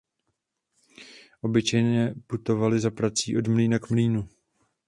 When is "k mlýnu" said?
3.79-4.27